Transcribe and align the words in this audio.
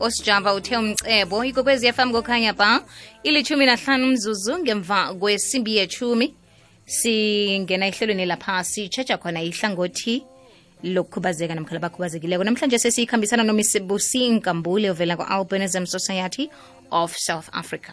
osijava 0.00 0.54
uthe 0.54 0.76
umcebo 0.76 1.44
ikokwezi 1.44 1.92
fm 1.92 2.12
kokhanya 2.12 2.52
ba 2.52 2.82
ilithumi 3.22 3.66
nahlanu 3.66 4.06
mzuzu 4.06 4.58
ngemva 4.58 5.14
kwesimbi 5.14 5.76
yethumi 5.76 6.34
singena 6.84 7.86
ehlelweni 7.86 8.26
lapha 8.26 8.64
sitshetsha 8.64 9.16
khona 9.18 9.42
ihlangothi 9.42 10.22
lokukhubazeka 10.82 11.54
namkhala 11.54 11.80
bakhubazekileko 11.80 12.44
namhlanje 12.44 12.78
sesiyikhambisana 12.78 13.42
nomisibusi 13.42 14.30
nkambule 14.30 14.90
ovela 14.90 15.16
ku-albinism 15.16 15.84
society 15.86 16.50
of 16.90 17.16
south 17.16 17.48
africa 17.52 17.92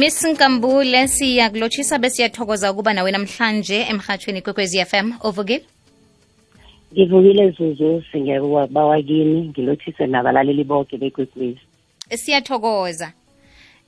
miss 0.00 0.24
nkambule 0.24 1.08
siyakulotshisa 1.08 1.98
besiyathokoza 1.98 2.72
ukuba 2.72 2.92
nawe 2.94 3.10
namhlanje 3.12 3.80
emhathweni 3.90 4.42
kwekwezi 4.42 4.84
fm 4.84 5.12
ovukile? 5.20 5.64
Ngivukile 6.92 7.50
zuzu 7.50 8.02
singebawakini 8.12 9.40
ngilothise 9.48 10.06
nabalaleli 10.06 10.64
bonke 10.64 10.96
bekwekwezi. 10.96 11.60
Siyathokoza. 12.14 13.12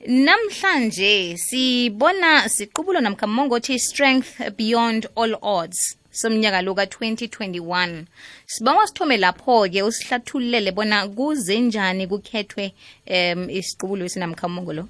Namhlanje 0.07 1.37
sibona 1.37 2.49
siqubulo 2.49 2.99
namkhamongo 3.01 3.55
mongothi 3.55 3.79
strength 3.79 4.55
beyond 4.57 5.07
all 5.15 5.37
odds 5.41 5.97
somnyaka 6.11 6.61
lo 6.61 6.75
ka-2021 6.75 8.03
sibawa 8.45 8.87
sithome 8.87 9.17
lapho-ke 9.17 9.83
usihlathululele 9.83 10.71
bona 10.71 11.07
kuze 11.07 11.59
njani 11.59 12.07
kukhethwe 12.07 12.73
um 13.07 13.49
isiqubulo 13.49 14.05
esinamkhamongo 14.05 14.73
lo 14.73 14.87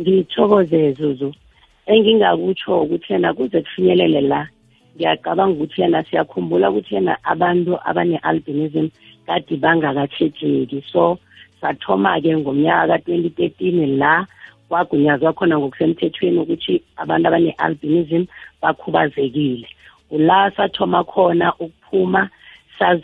ngithokoze 0.00 0.92
zuzu. 0.92 1.34
Engingakutsho 1.86 2.82
ukuthi 2.82 3.12
yena 3.12 3.34
kuze 3.34 3.62
kufinyelele 3.62 4.20
la 4.20 4.48
ngiyacabanga 4.96 5.54
ukuthi 5.54 5.80
yena 5.82 6.04
siyakhumbula 6.04 6.70
ukuthi 6.70 6.94
yena 6.94 7.16
abantu 7.22 7.72
abane-albinism 7.88 8.86
kade 9.26 9.56
bangakatshejeki 9.56 10.84
so 10.92 11.18
sathoma-ke 11.60 12.36
ngomnyaka 12.36 12.86
ka-twenty 12.88 13.30
thirteen 13.30 13.98
la 13.98 14.26
kwagunyazwa 14.68 15.32
khona 15.32 15.58
ngokusemthethweni 15.58 16.38
ukuthi 16.38 16.82
abantu 16.96 17.28
abane-albinism 17.28 18.22
bakhubazekile. 18.62 19.68
Ula 20.10 20.50
sathoma 20.56 21.04
khona 21.04 21.52
ukuphuma 21.58 22.28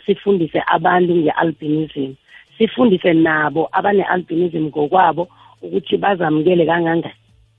sifundise 0.05 0.61
abantu 0.67 1.15
nge-albinism. 1.15 2.13
Sifundise 2.57 3.13
nabo 3.13 3.69
abane-albinism 3.71 4.63
ngokwabo 4.67 5.27
ukuthi 5.61 5.97
bazamukele 5.97 6.65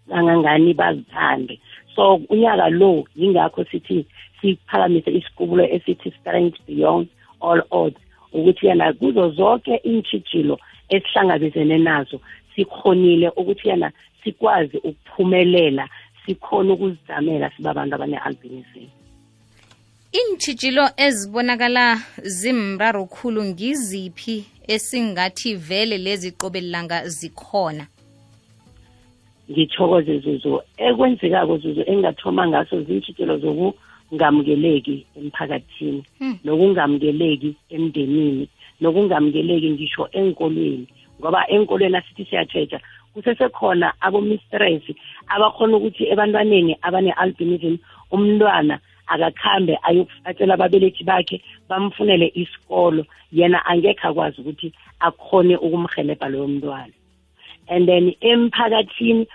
kangangani 0.09 0.75
bazithande. 0.75 1.61
So 1.95 2.21
unyaka 2.29 2.69
lo 2.69 3.05
yingakho 3.17 3.65
sithi 3.65 4.07
siphakamise 4.41 5.11
isiqubulo 5.11 5.65
esithi 5.65 6.11
strength 6.21 6.59
beyond 6.67 7.09
all 7.41 7.63
odds 7.71 8.01
ukuthi 8.33 8.67
yena 8.67 8.93
kuzo 8.93 9.31
zonke 9.31 9.81
iintshijilo 9.85 10.59
esihlangabezene 10.89 11.79
nazo 11.79 12.21
sikhonile 12.55 13.29
ukuthi 13.29 13.69
yena 13.69 13.93
sikwazi 14.25 14.77
ukuphumelela 14.77 15.89
sikhona 16.27 16.73
ukuzizamela 16.73 17.51
sibabantu 17.57 17.95
abane-albinism 17.95 18.87
iintshijilo 20.17 20.85
ezibonakala 20.97 22.01
zimraro 22.23 23.05
khulu 23.05 23.45
ngiziphi? 23.45 24.45
Esingathi 24.69 25.55
vele 25.55 25.99
lezi 25.99 26.33
qobelelanga 26.33 27.09
zikhona 27.09 27.87
ngithokoze 29.51 30.19
zuzu 30.19 30.61
ekwenzekako 30.77 31.59
zuzu 31.59 31.83
engingathoma 31.87 32.49
ngaso 32.49 32.83
zintshitshelo 32.83 33.39
zokungamukeleki 33.39 35.07
emphakathini 35.19 36.03
Hmm. 36.19 36.39
nokungamukeleki 36.45 37.55
emndenini 37.71 38.49
nokungamukeleki 38.81 39.71
ngisho 39.71 40.09
enkolweni 40.13 40.87
ngoba 41.21 41.49
enkolweni 41.49 41.97
asithi 41.97 42.25
siyatsheja 42.25 42.81
kusesekhona 43.15 43.93
abomistress 44.01 44.83
abakhona 45.29 45.77
ukuthi 45.77 46.05
ebantwaneni 46.13 46.77
abane-albinism 46.83 47.77
umntwana 48.11 48.79
akakhambe 49.07 49.79
atshela 50.25 50.55
ababelethi 50.55 51.05
bakhe 51.05 51.43
bamfunele 51.69 52.33
isikolo. 52.35 53.05
Yena 53.33 53.65
angekhe 53.67 54.07
akwazi 54.09 54.41
ukuthi 54.41 54.73
akhone 55.01 55.57
ukumhelebha 55.57 56.29
loyo 56.29 56.49
mntwana. 56.49 56.93
And 57.69 57.89
then 57.89 58.15
emphakathini 58.21 59.27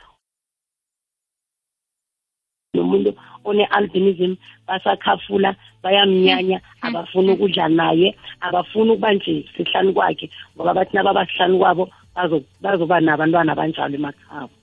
nomuntu 2.75 3.11
one-albinism 3.43 4.37
basakhafula 4.67 5.55
bayamnyanya 5.83 6.61
abafuni 6.81 7.31
ukudla 7.33 7.67
naye 7.67 8.15
abafuni 8.41 8.91
ukuba 8.91 9.13
nje 9.13 9.49
sihlanu 9.57 9.93
kwakhe 9.93 10.29
ngoba 10.55 10.73
bathi 10.73 10.95
nababasihlanu 10.95 11.59
kwabo 11.59 11.89
bazo- 12.15 12.43
bazoba 12.61 12.99
nabantwana 12.99 13.51
abanjalo 13.51 13.95
emakhabo. 13.95 14.53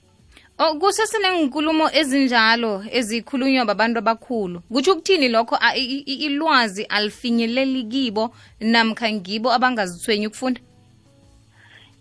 Oh 0.61 0.75
kusesenenkulumo 0.75 1.87
ezinjalo 1.99 2.83
ezikhulunywa 2.91 3.65
babantu 3.65 3.99
abakhulu. 3.99 4.59
Kutsho 4.73 4.91
ukuthini 4.91 5.29
lokho? 5.29 5.57
Ilwazi 6.05 6.83
alifinyeleli 6.83 7.83
kibo 7.83 8.35
namkha 8.59 9.11
ngibo 9.11 9.53
abangazithwenyi 9.53 10.27
ukufunda? 10.27 10.61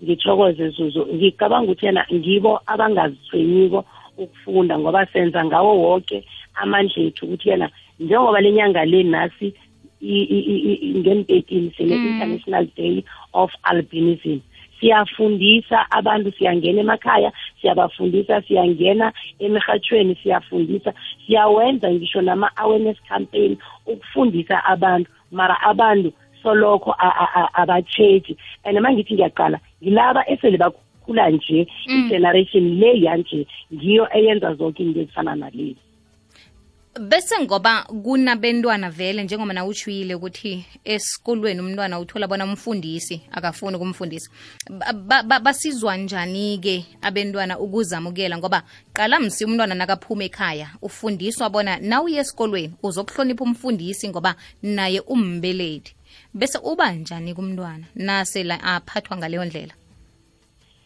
Ngithokoze 0.03 0.69
zuzu. 0.69 1.07
Ngicabanga 1.15 1.65
ukuthi 1.65 1.87
yena 1.87 2.07
ngibo 2.13 2.61
abangazithwenyiko 2.67 3.85
ukufunda 4.19 4.79
ngoba 4.79 5.07
senza 5.07 5.45
ngawo 5.45 5.83
wonke 5.83 6.25
amandla 6.55 7.03
ethu 7.03 7.27
ukuthi 7.27 7.49
yena 7.49 7.71
njengoba 8.01 8.41
le 8.41 8.53
nyanga 8.53 8.85
le 8.85 9.03
nasi 9.03 9.55
ngem-thirteen 10.03 11.71
sine-international 11.77 12.67
day 12.77 13.05
of 13.33 13.51
albinism. 13.63 14.41
Siyafundisa 14.81 15.91
abantu 15.91 16.33
siyangena 16.33 16.81
emakhaya 16.81 17.33
siyabafundisa 17.61 18.43
siyangena 18.43 19.13
emirhatshweni 19.39 20.15
siyafundisa 20.23 20.93
siyawenza 21.27 21.91
ngisho 21.91 22.21
nama-awareness 22.23 22.97
campaign 23.09 23.57
ukufundisa 23.87 24.65
abantu. 24.65 25.11
Mara 25.31 25.61
abantu 25.61 26.13
solokho 26.43 26.95
abatsheji 27.55 28.37
and 28.65 28.81
ma 28.81 28.93
ngithi 28.93 29.15
ngiyaqala 29.15 29.61
ngilaba 29.83 30.31
esele 30.31 30.59
bakhula 30.59 31.31
nje 31.31 31.67
i-generation 31.87 32.79
le 32.81 33.01
yanje 33.01 33.47
ngiyo 33.75 34.09
eyenza 34.13 34.55
zonke 34.55 34.83
into 34.83 35.01
ezifana 35.01 35.35
nalezi. 35.35 35.88
Bese 36.99 37.45
ngoba 37.45 37.83
kunabentwana 37.83 38.91
vele 38.91 39.23
njengoba 39.23 39.53
na 39.53 39.65
utshwile 39.65 40.15
ukuthi 40.15 40.65
esikolweni 40.85 41.61
umntwana 41.61 42.01
uthola 42.01 42.27
bona 42.29 42.45
umfundisi 42.45 43.21
akafuni 43.33 43.77
ukumfundisa. 43.77 44.31
Ba- 44.71 44.93
ba- 44.93 45.23
ba- 45.23 45.41
basizwa 45.41 45.97
njani-ke 45.97 46.85
abentwana 47.03 47.59
ukuzamukela? 47.59 48.39
Ngoba 48.39 48.63
qala 48.93 49.21
msi 49.21 49.45
umntwana 49.45 49.75
nakaphuma 49.75 50.25
ekhaya 50.25 50.69
ufundiswa 50.83 51.51
bona 51.51 51.79
nawuye 51.81 52.21
esikolweni 52.21 52.75
uzokuhlonipha 52.83 53.45
umfundisi 53.45 54.09
ngoba 54.09 54.35
naye 54.63 55.01
umbelethi 55.01 55.95
bese 56.35 56.59
uba 56.65 56.93
njani 56.93 57.35
kumntwana 57.35 57.85
nasela 57.95 58.63
aphathwa 58.63 59.17
ngaleyo 59.17 59.45
ndlela? 59.45 59.75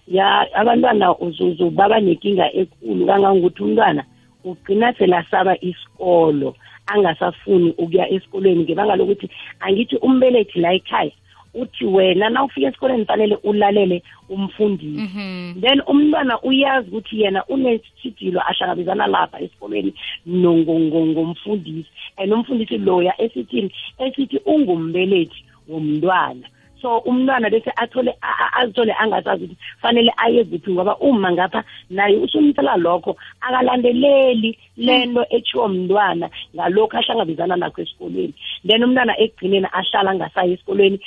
Ya 0.08 0.54
abantwana 0.54 1.18
uzuzu 1.18 1.70
baba 1.70 2.00
nenkinga 2.00 2.52
ekulu 2.52 3.06
kangangokuthi 3.06 3.62
umntwana 3.62 4.04
ugcina 4.44 4.92
selasaba 4.92 5.56
isikolo 5.60 6.56
angasafuni 6.86 7.74
ukuya 7.78 8.10
esikolweni 8.10 8.64
ngebanga 8.64 8.96
lokuthi 8.96 9.30
angithi 9.60 9.96
umbelethi 9.96 10.60
la 10.60 10.72
ekhaya 10.72 11.12
uthi 11.54 11.84
wena 11.84 12.30
na 12.30 12.44
ufika 12.44 12.68
esikolweni 12.68 13.04
fanele 13.04 13.36
ulalele 13.44 14.02
umfundisi. 14.28 15.08
Then 15.60 15.82
umntwana 15.86 16.42
uyazi 16.42 16.88
ukuthi 16.88 17.20
yena 17.20 17.46
unesitshijilo 17.46 18.40
ahlangabezana 18.40 19.06
lapha 19.06 19.40
esikolweni 19.40 19.94
ngomfundisi 20.28 21.88
and 22.16 22.32
umfundisi 22.32 22.78
loya 22.78 23.20
esithini 23.20 23.72
esithi 23.98 24.40
ungumbelethi 24.46 25.44
womntwana. 25.68 26.48
So 26.82 26.98
umntwana 26.98 27.50
bese 27.50 27.70
athole 27.76 28.12
azithole 28.60 28.92
angasazi 28.98 29.44
ukuthi 29.44 29.56
fanele 29.82 30.12
aye 30.16 30.44
kuphi 30.44 30.70
ngoba 30.72 30.96
uma 30.98 31.32
ngapha 31.32 31.64
naye 31.90 32.16
usumtshela 32.16 32.76
lokho 32.76 33.16
akalandeleli 33.40 34.58
lento 34.76 35.22
etshiwo 35.30 35.68
mntwana 35.68 36.30
ngalokhu 36.54 36.96
ahlangabezana 36.96 37.56
nakho 37.56 37.82
esikolweni. 37.82 38.34
Then 38.66 38.82
umntwana 38.84 39.14
ekugcineni 39.18 39.66
ahlala 39.72 40.10
angasayi 40.10 40.52
esikolweni 40.52 40.98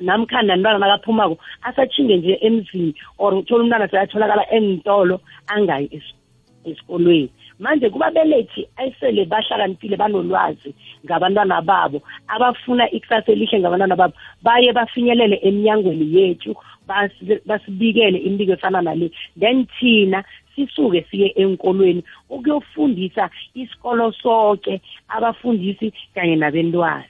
namkhana 0.00 0.56
mntwana 0.56 0.78
nakaphumako 0.78 1.38
asathinge 1.62 2.16
nje 2.16 2.38
emzini 2.40 2.94
or 3.18 3.34
uthola 3.34 3.62
umntwana 3.64 3.88
seyatholakala 3.88 4.44
emtolo 4.52 5.20
angayi 5.46 5.86
es- 5.96 6.14
esikolweni. 6.64 7.30
Manje 7.62 7.90
kubabelethi 7.90 8.66
esele 8.84 9.24
bahlakaniphile 9.24 9.96
banolwazi 9.96 10.74
ngabantwana 11.06 11.62
babo 11.62 12.02
abafuna 12.28 12.90
ikusasa 12.90 13.32
elihle 13.32 13.60
ngabantwana 13.60 13.96
babo. 13.96 14.14
Baye 14.42 14.72
bafinyelele 14.72 15.36
eminyangweni 15.42 16.06
yethu 16.16 16.56
basi- 16.88 17.40
basibikele 17.46 18.18
imibiko 18.18 18.52
efana 18.52 18.82
nale. 18.82 19.10
Then 19.38 19.66
thina 19.78 20.24
sisuke 20.56 21.06
siye 21.10 21.32
enkolweni 21.36 22.02
ukuyofundisa 22.30 23.30
isikolo 23.54 24.12
sonke 24.12 24.80
abafundisi 25.08 25.92
kanye 26.14 26.36
nabentwana. 26.36 27.04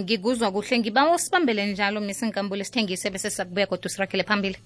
Ngikuzwa 0.00 0.50
kuhle. 0.52 0.78
Ngiba 0.78 1.14
usibambele 1.14 1.66
njalo 1.66 2.00
miss 2.00 2.22
nkambule 2.22 2.64
sithengise 2.64 3.10
bese 3.10 3.30
sizakubuya 3.30 3.66
kodwa 3.66 3.90
sirakele 3.90 4.22
phambili. 4.22 4.56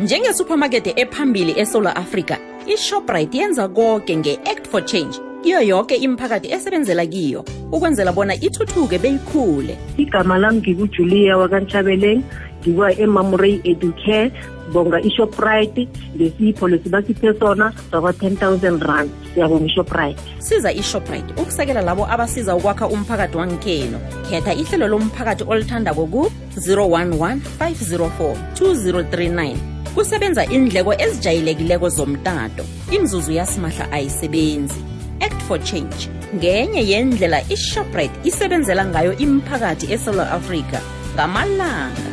Njengesupermarket 0.00 0.98
ephambili 0.98 1.52
eSouth 1.60 1.86
Africa 1.86 2.36
iShoprite 2.66 3.38
yenza 3.38 3.68
konke 3.68 4.16
nge-Act 4.16 4.66
for 4.66 4.84
Change. 4.84 5.20
Kiyo 5.42 5.60
yoke 5.62 5.96
imiphakathi 5.96 6.52
esebenzela 6.52 7.06
kiyo 7.06 7.44
ukwenzela 7.72 8.12
bona 8.12 8.34
ithuthuke 8.34 8.98
beyikhule. 8.98 9.78
Igama 9.96 10.38
lami 10.38 10.58
ngikujulia 10.58 11.36
wakantshabeleng 11.36 12.22
ngikuwa 12.62 12.98
emamorey 12.98 13.60
educare 13.64 14.32
bonga 14.72 15.00
ishoprite 15.00 15.88
lesipho 16.18 16.68
lesibasiphe 16.68 17.34
sona 17.38 17.72
sakwa-10 17.90 18.58
000 18.58 18.78
rand. 18.86 19.10
Siyabonga 19.34 19.66
ishoprite? 19.66 20.20
Siza 20.38 20.72
ishoprite 20.72 21.34
ukusekela 21.42 21.82
labo 21.82 22.06
abasiza 22.06 22.56
ukwakha 22.56 22.88
umphakathi 22.88 23.36
wangikheno 23.36 23.98
khetha 24.30 24.54
ihlelo 24.54 24.88
lomphakathi 24.88 25.44
olithandako 25.48 26.06
ku-011 26.06 27.38
504 27.58 28.36
2039 28.54 29.56
kusebenza 29.94 30.44
indleko 30.46 30.94
ezijayelekileko 30.94 31.88
zomtato. 31.88 32.64
Imzuzu 32.90 33.32
yasimahla 33.32 33.92
ayisebenzi. 33.92 34.80
Act 35.20 35.42
for 35.42 35.58
change 35.58 36.08
ngenye 36.34 36.82
yendlela 36.88 37.42
ishoprite 37.48 38.16
isebenzela 38.24 38.84
ngayo 38.84 39.12
imiphakathi 39.18 39.92
esouth 39.92 40.18
africa 40.18 40.80
ngamalanga 41.14 42.11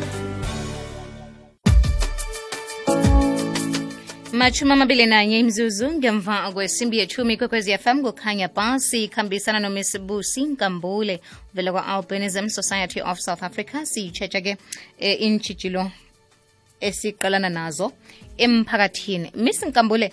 machumi 4.40 4.72
amabili 4.72 5.06
nanye 5.06 5.38
imzuzu 5.38 5.92
ngemva 5.92 6.52
kwesimbi 6.52 6.98
yethumi 6.98 7.36
kwekwezi 7.36 7.78
fm 7.78 8.02
kukhanya 8.02 8.48
pasi 8.48 9.04
ikhambisana 9.04 9.60
nomisibusi 9.60 10.42
nkambule 10.44 11.20
uvela 11.52 11.72
kwa-albinism 11.72 12.48
society 12.48 13.00
of 13.02 13.18
south 13.18 13.42
africa. 13.42 13.84
Siyitshetsheke 13.84 14.54
ke 14.54 14.60
e, 14.98 15.12
intshijilo 15.12 15.90
esiqalana 16.80 17.48
nazo 17.48 17.92
emphakathini. 18.38 19.30
Miss 19.34 19.62
nkambule 19.62 20.12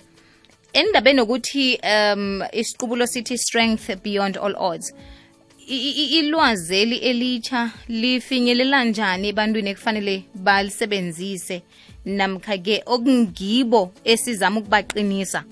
endabeni 0.72 1.18
yokuthi 1.18 1.80
um 1.82 2.42
isiqubulo 2.52 3.06
sithi 3.06 3.38
strength 3.38 4.02
beyond 4.02 4.36
all 4.36 4.56
odds 4.58 4.94
ilwazeli 5.68 6.96
elitsha 6.96 7.70
lifinyelela 7.88 8.84
njani 8.84 9.28
ebantwini 9.28 9.70
ekufanele 9.70 10.24
balisebenzise 10.34 11.62
namkha-ke 12.08 12.82
okungibo 12.86 13.90
esizama 14.04 14.60
ukubaqinisa 14.60 15.44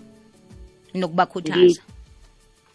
nokubakhuthaza. 0.94 1.82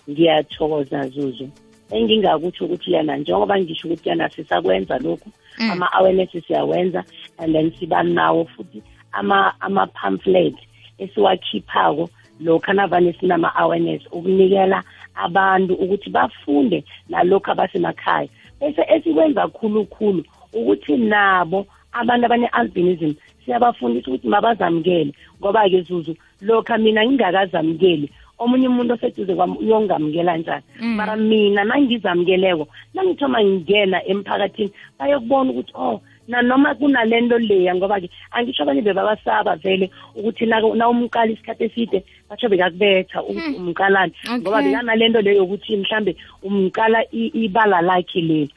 Ngiyathokoza 0.09 1.07
zuzu. 1.09 1.49
Engingakutsho 1.91 2.65
ukuthi 2.65 2.91
yana 2.93 3.17
njengoba 3.17 3.59
ngisho 3.59 3.87
ukuthi 3.87 4.09
yana 4.09 4.29
sisakwenza 4.29 4.97
lokhu 4.97 5.29
ama-awareness 5.71 6.29
siyawenza 6.47 7.03
and 7.37 7.53
then 7.53 7.71
siba 7.79 8.03
nawo 8.03 8.45
futhi 8.45 8.81
ama- 9.11 9.53
ama-pamphlet 9.59 10.55
esiwakhiphako 10.97 12.09
lokhu 12.39 12.73
navane 12.73 13.13
sinama-awareness 13.19 14.01
ukunikela 14.11 14.83
abantu 15.15 15.73
ukuthi 15.73 16.09
bafunde 16.09 16.83
nalokhu 17.09 17.51
abasemakhaya. 17.51 18.29
Bese 18.59 18.81
esikwenza 18.87 19.47
khulukhulu 19.47 20.23
ukuthi 20.53 20.97
nabo 20.97 21.67
abantu 21.91 22.25
abane-albinism 22.25 23.13
siyabafundisa 23.45 24.07
ukuthi 24.11 24.27
mabazamukele. 24.27 25.13
Ngoba-ke 25.41 25.81
zuzu 25.81 26.15
lokhu 26.41 26.77
mina 26.79 27.05
ngingakazamukeli 27.05 28.09
omunye 28.41 28.67
umuntu 28.67 28.93
oseduze 28.93 29.35
kwami 29.35 29.57
uyongamukela 29.61 30.37
njani? 30.37 30.63
Mara 30.81 31.15
mina 31.15 31.63
nangizamukeleko 31.63 32.67
nangithoma 32.93 33.43
ngingena 33.43 34.01
emphakathini 34.05 34.71
bayokubona 34.99 35.51
ukuthi 35.51 35.73
oh 35.75 36.01
nanoma 36.27 36.73
kunalento 36.75 37.37
leya 37.37 37.75
ngoba-ke 37.75 38.09
angisho 38.31 38.63
abanye 38.63 38.81
bebabasaba 38.81 39.55
vele 39.55 39.91
ukuthi 40.15 40.45
na- 40.45 40.61
nawumqala 40.61 41.31
isikhathi 41.31 41.63
eside 41.63 42.03
batsho 42.29 42.49
bekakubetha 42.49 43.21
ukuthi 43.23 43.55
umqalani 43.61 44.13
ngoba 44.41 44.57
Okay. 44.57 44.69
bekanalento 44.71 45.21
leyo 45.21 45.37
yokuthi 45.37 45.77
mhlambe 45.77 46.15
umqala 46.43 47.03
i- 47.13 47.31
ibala 47.45 47.81
lakhe 47.81 48.21
leli 48.21 48.49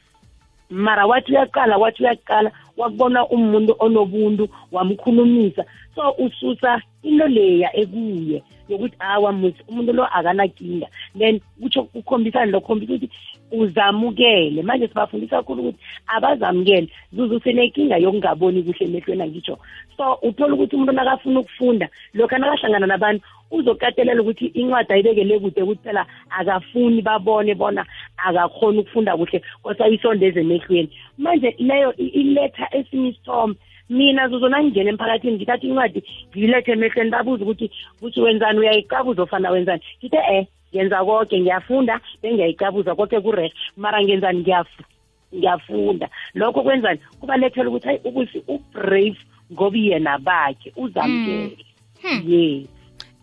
mara 0.69 1.05
wathi 1.05 1.31
uyaqala 1.31 1.77
wathi 1.77 2.03
uyaqala 2.03 2.51
wakubona 2.77 3.27
umuntu 3.27 3.75
onobuntu 3.79 4.47
wamkhulumisa. 4.71 5.65
So 5.95 6.15
ususa 6.25 6.81
into 7.03 7.27
leya 7.27 7.69
ekuye. 7.77 8.43
Yokuthi 8.69 8.95
hawa 8.99 9.31
musi 9.31 9.63
umuntu 9.67 9.93
lo 9.93 10.05
akanakinga 10.05 10.87
then 11.17 11.39
kutsho 11.61 11.83
kukhombisane 11.83 12.51
lo 12.51 12.61
khombisa 12.61 12.93
ukuthi 12.93 13.09
uzamukele 13.51 14.61
manje 14.63 14.87
sibafundisa 14.87 15.37
kakhulu 15.37 15.61
ukuthi 15.61 15.79
abazamukele 16.07 16.87
zuze 17.13 17.35
usenenkinga 17.35 17.97
yokungaboni 17.97 18.63
kuhle 18.63 18.85
emehlweni 18.85 19.23
angitsho 19.23 19.59
so 19.97 20.19
uthola 20.21 20.53
ukuthi 20.53 20.75
umuntu 20.75 20.93
nakafuna 20.93 21.39
ukufunda 21.39 21.89
lokhu 22.13 22.37
nakahlangana 22.37 22.87
nabantu 22.87 23.23
uzokatelela 23.51 24.21
ukuthi 24.21 24.45
incwadi 24.45 24.93
ayibekele 24.93 25.39
kude 25.39 25.61
ukuthi 25.61 25.83
phela 25.83 26.05
akafuni 26.29 27.01
babone 27.01 27.55
bona 27.55 27.85
akakhoni 28.17 28.79
ukufunda 28.79 29.17
kuhle 29.17 29.41
kosayisondeza 29.63 30.39
emehlweni 30.39 30.89
manje 31.17 31.55
leyo 31.59 31.95
iletha 31.95 32.67
esinye 32.77 33.09
isithombe 33.09 33.59
mina 33.89 34.27
zuzona 34.27 34.63
ngingena 34.63 34.89
emphakathini 34.89 35.35
ngithatha 35.35 35.67
incwadi 35.67 36.03
ngiyilethe 36.29 36.71
emehlweni 36.71 37.11
babuza 37.11 37.43
ukuthi 37.43 37.71
kuthi 37.99 38.21
wenzani 38.21 38.59
uyayicabuza 38.59 39.21
ofana 39.23 39.51
wenzani? 39.51 39.81
Ngithe 39.99 40.19
eh 40.33 40.47
ngenza 40.73 41.05
konke 41.05 41.39
ngiyafunda 41.39 41.99
bengiyayicabuza 42.21 42.95
konke 42.95 43.19
kurehe 43.19 43.53
mara 43.77 44.03
ngenzani 44.03 44.39
ngiyafu 44.39 44.83
ngiyafunda. 45.35 46.09
Lokho 46.33 46.63
kwenzani 46.63 46.99
kubalethela 47.19 47.69
ukuthi 47.69 47.87
hayi 47.87 47.99
ukuthi 48.03 48.43
ubrave 48.47 49.17
ngoba 49.53 49.77
yena 49.77 50.17
bakhe 50.17 50.73
uzamkele 50.75 51.57
yes 52.25 52.74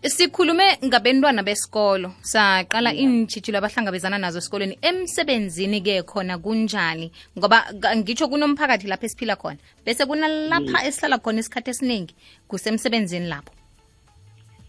sikhulume 0.09 0.77
ngabentwana 0.85 1.43
besikolo. 1.43 2.11
Saqala 2.21 2.93
iintshijilo 2.93 3.57
abahlangabezana 3.57 4.17
nazo 4.17 4.37
esikolweni. 4.39 4.77
Emsebenzini-ke 4.81 6.03
khona 6.03 6.37
kunjani? 6.37 7.11
Ngoba 7.37 7.63
ngitsho 7.95 8.27
kunomphakathi 8.27 8.87
lapho 8.87 9.05
esiphila 9.05 9.35
khona. 9.35 9.57
Bese 9.85 10.05
kunalapha 10.05 10.85
esihlala 10.87 11.17
khona 11.17 11.39
isikhathi 11.39 11.69
esiningi 11.69 12.13
kusemsebenzini 12.47 13.27
lapho 13.27 13.53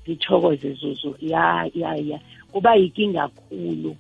ngithokoze 0.09 0.73
zuzu. 0.73 1.17
Ya 1.21 1.71
ya 1.75 1.97
ya. 1.97 2.21
Kuba 2.53 2.75
yinkinga 2.75 3.29
kakhulu 3.29 3.97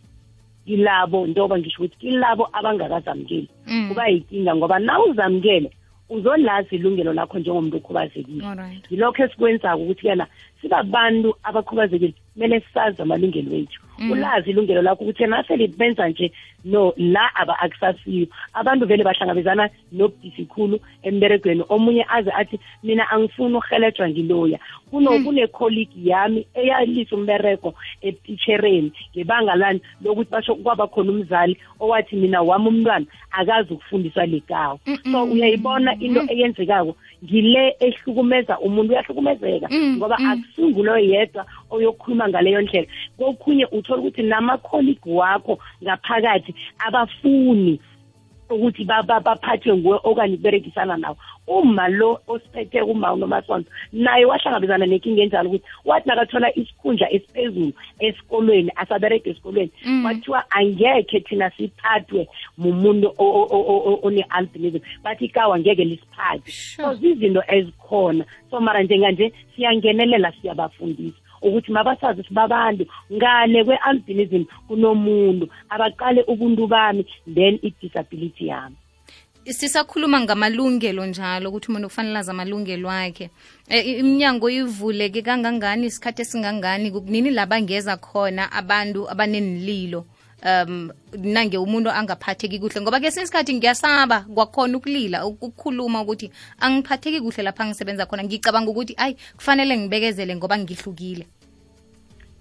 kilabo 0.66 1.26
njengoba 1.26 1.58
ngisho 1.58 1.82
ukuthi 1.82 1.98
kilabo 1.98 2.48
abangakazamukeli. 2.52 3.48
Mm. 3.66 3.88
kuba 3.88 4.08
yinkinga 4.08 4.56
ngoba 4.56 4.78
na 4.78 5.02
uzamukele 5.02 5.70
uzolazi 6.08 6.76
ilungelo 6.76 7.12
lakho 7.12 7.38
njengomuntu 7.38 7.76
okhubazekile. 7.76 8.44
Yilokho 8.90 9.24
esikwenzako 9.24 9.82
ukuthi 9.82 10.06
yana 10.06 10.26
sibabantu 10.64 11.34
abakhubazekile. 11.42 12.14
Kumele 12.34 12.62
sazi 12.74 13.02
amalungelo 13.02 13.50
wethu 13.52 13.80
ulazi 14.10 14.50
ilungelo 14.50 14.82
lakho 14.82 15.04
ukuthi 15.04 15.26
nasele 15.26 15.68
benza 15.68 16.08
nje 16.08 16.32
no 16.64 16.92
la 16.96 17.34
aba 17.34 17.58
akusasiyo. 17.58 18.26
Abantu 18.54 18.86
vele 18.86 19.04
bahlangabezana 19.04 19.70
nobudisi 19.92 20.44
khulu 20.44 20.80
emberegweni. 21.02 21.64
Omunye 21.68 22.06
aze 22.08 22.30
athi 22.30 22.58
mina 22.82 23.10
angifuni 23.10 23.54
ukuhelejwa 23.56 24.08
ngiloya. 24.08 24.58
Kuno 24.90 25.10
kunekholigi 25.24 26.08
yami 26.08 26.46
eyalisa 26.54 27.16
umberego 27.16 27.74
etitshereni 28.02 28.92
ngebanga 29.16 29.54
lani 29.54 29.80
lokuthi 30.02 30.30
basho 30.30 30.54
kwaba 30.54 30.86
khona 30.86 31.12
umzali 31.12 31.56
owathi 31.80 32.16
mina 32.16 32.42
wami 32.42 32.68
umntwana 32.68 33.06
akazi 33.30 33.72
ukufundisa 33.74 34.26
lekawo 34.26 34.80
so 35.12 35.24
uyayibona 35.24 35.94
into 36.00 36.22
eyenzekako. 36.28 36.96
Ngile 37.24 37.76
ehlukumeza 37.80 38.58
umuntu 38.58 38.92
uyahlukumezeka 38.92 39.68
Mm, 39.70 39.96
ngoba 39.96 40.16
mm. 40.18 40.26
Akusingulo 40.54 40.98
yedwa 40.98 41.46
oyokhuluma 41.70 42.28
ngaleyo 42.28 42.62
ndlela. 42.62 42.86
Kokhunye 43.18 43.66
uthola 43.66 44.00
ukuthi 44.00 44.22
namakholigi 44.22 45.10
wakho 45.10 45.58
ngaphakathi 45.82 46.54
abafuni 46.78 47.80
ukuthi 48.50 48.84
ba- 48.84 49.02
ba- 49.02 49.20
baphathwe 49.20 49.76
nguwe 49.76 49.98
okanye 50.04 50.36
kuberekisana 50.36 50.96
nawo 50.96 51.16
uma 51.46 51.88
lo 51.88 52.20
osiphethe 52.28 52.80
uma 52.82 53.12
unomasonto 53.12 53.70
naye 53.92 54.24
wahlangabezana 54.24 54.86
nenkinga 54.86 55.22
enjalo 55.22 55.48
ukuthi 55.48 55.64
wathi 55.84 56.08
nakathola 56.08 56.54
isikhundla 56.58 57.12
esiphezulu 57.12 57.72
esikolweni 57.98 58.70
asabereke 58.76 59.30
esikolweni 59.30 59.70
Mm. 59.84 60.02
kwathiwa 60.02 60.50
angekhe 60.50 61.20
thina 61.20 61.50
siphathwe 61.50 62.28
mumuntu 62.58 63.08
o- 63.18 63.32
o- 63.42 63.48
o- 63.50 63.82
o- 63.92 64.00
one-albinism. 64.02 64.80
Bathi 65.02 65.24
ikawa 65.24 65.58
ngeke 65.58 65.84
lisiphathe. 65.84 66.50
So 66.50 66.82
Sure. 66.82 66.94
zizinto 66.94 67.42
ezikhona. 67.48 68.24
So 68.50 68.60
mara 68.60 68.82
njenganje 68.82 69.32
siyangenelela 69.56 70.32
siyabafundisa. 70.32 71.18
Ukuthi 71.44 71.72
mabasazi 71.72 72.22
babantu 72.30 72.84
ngale 73.12 73.64
kwe-albinism 73.64 74.44
kunomuntu. 74.68 75.48
Abaqale 75.68 76.24
ubuntu 76.26 76.66
bami 76.66 77.06
then 77.26 77.58
i-disability 77.62 78.46
yami. 78.46 78.76
Sisakhuluma 79.44 80.20
ngamalungelo 80.20 81.06
njalo 81.06 81.48
ukuthi 81.48 81.68
umuntu 81.68 81.88
kufanele 81.88 82.18
azi 82.18 82.30
amalungelo 82.30 82.90
akhe. 82.90 83.30
E, 83.68 83.80
iminyango 84.00 84.50
ivuleke 84.50 85.22
kangangani 85.22 85.86
isikhathi 85.86 86.22
esingangani 86.22 86.90
kunini 86.90 87.30
la 87.30 87.46
bangeza 87.46 87.96
khona 87.96 88.52
abantu 88.52 89.10
abanenililo 89.10 90.06
um 90.44 90.90
nange 91.18 91.58
umuntu 91.58 91.90
angaphatheki 91.90 92.58
kuhle 92.58 92.80
ngoba 92.80 93.00
kesinye 93.00 93.24
isikhathi 93.24 93.54
ngiyasaba 93.54 94.20
kwakhona 94.34 94.76
ukulila 94.78 95.26
ukukhuluma 95.26 96.02
ukuthi 96.02 96.30
angiphatheki 96.60 97.20
kuhle 97.20 97.42
lapha 97.42 97.66
ngisebenza 97.66 98.06
khona. 98.06 98.24
Ngicabanga 98.24 98.70
ukuthi 98.70 98.94
ayi 98.96 99.16
kufanele 99.36 99.78
ngibekezele 99.78 100.36
ngoba 100.36 100.58
ngihlukile. 100.58 101.26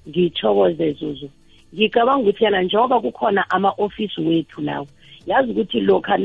Ngithokoze 0.09 0.93
zuzu. 0.93 1.29
Ngicabanga 1.73 2.21
ukuthi 2.21 2.43
yena 2.43 2.61
njengoba 2.61 2.99
kukhona 2.99 3.49
ama-ofisi 3.49 4.21
wethu 4.21 4.61
lawo 4.61 4.87
yazi 5.25 5.51
ukuthi 5.51 5.79
lokha 5.79 6.17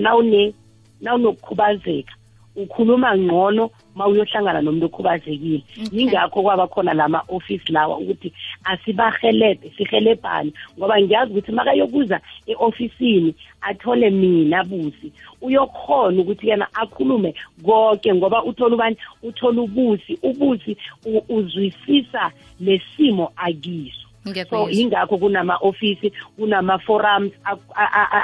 nawunokukhubazeka 1.01 2.18
ukhuluma 2.63 3.17
ngcono 3.17 3.71
ma 3.95 4.07
uyohlangana 4.07 4.61
nomuntu 4.63 4.87
okhubazekile. 4.87 5.63
Yingakho 5.93 6.43
kwaba 6.43 6.67
khona 6.67 6.95
lama-ofisi 6.95 7.73
lawa 7.73 7.99
ukuthi 7.99 8.33
asibahelebhe 8.65 9.71
sihelebhane 9.77 10.53
ngoba 10.79 11.01
ngiyazi 11.01 11.31
ukuthi 11.33 11.53
makayokuza 11.53 12.21
e-ofisini 12.47 13.35
athole 13.61 14.11
mina 14.11 14.65
busi. 14.65 15.13
Uyokhona 15.43 16.21
ukuthi 16.23 16.49
yena 16.49 16.67
akhulume 16.75 17.35
konke 17.65 18.15
ngoba 18.15 18.45
uthola 18.45 18.75
ubani? 18.75 18.97
Uthola 19.23 19.63
ubusi. 19.63 20.19
Ubusi 20.23 20.77
uzwisisa 21.29 22.31
lesimo 22.61 23.33
akiso. 23.37 24.08
So 24.51 24.71
yingakho 24.71 25.19
kunama-ofisi 25.19 26.13
kunama-forums 26.37 27.33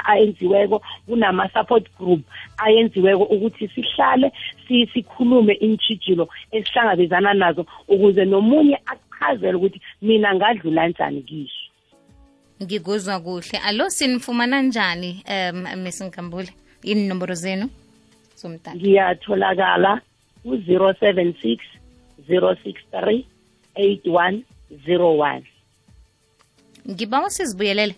ayenziweko 0.05 0.81
kunama-support 1.07 1.85
group 1.97 2.21
ayenziweko 2.57 3.23
ukuthi 3.23 3.67
sihlale 3.67 4.31
si- 4.67 4.87
sikhulume 4.93 5.53
iintshijilo 5.53 6.29
esihlangabezana 6.51 7.33
nazo 7.33 7.65
ukuze 7.87 8.25
nomunye 8.25 8.79
achazele 8.85 9.53
ukuthi 9.53 9.81
mina 10.01 10.35
ngadlula 10.35 10.87
njani 10.87 11.21
kiso. 11.21 11.53
Ngikuzwa 12.63 13.19
kuhle. 13.19 13.57
Alo 13.65 13.89
sinifumana 13.89 14.61
njani 14.61 15.23
um 15.29 15.65
miss 15.83 16.01
nkambule? 16.01 16.49
Inomboro 16.83 17.33
zenu 17.35 17.69
zomdala 18.35 18.75
ngiyatholakala 18.77 20.01
ku-076 20.43 21.59
063 22.29 23.23
8101 23.75 25.41
ngibawa 26.89 27.29
sizibuyelele 27.29 27.95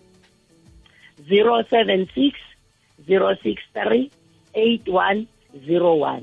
076 1.30 2.34
063 3.10 4.10
8101 4.54 6.22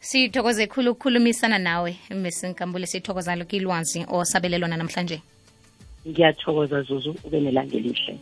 sithokoze 0.00 0.66
khulu 0.66 0.90
ukukhulumisana 0.90 1.58
nawe 1.58 1.96
ms 2.10 2.44
nkambule. 2.44 2.86
Sithokoza 2.86 3.36
lokhu 3.36 3.56
ilwazi 3.56 4.06
osabelelwana 4.08 4.76
namhlanje 4.76 5.22
ngiyathokoza 6.08 6.82
zuzu. 6.82 7.16
Ube 7.24 7.40
nelanga 7.40 7.76
elihle 7.76 8.18